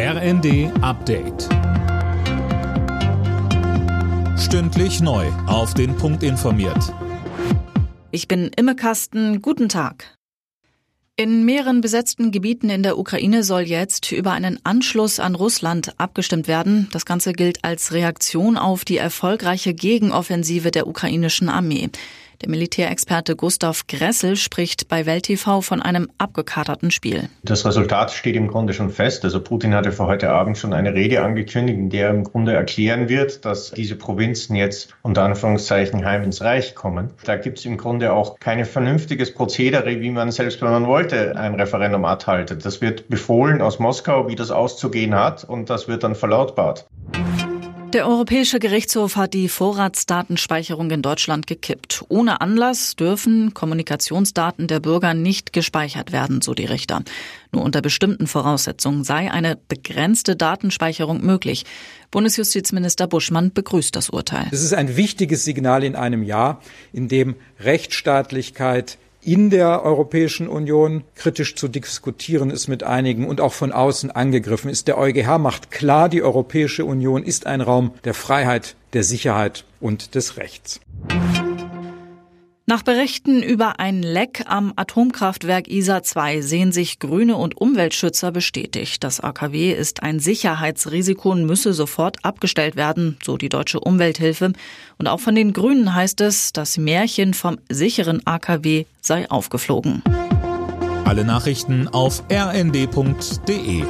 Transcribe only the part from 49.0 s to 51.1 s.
hat die Vorratsdatenspeicherung in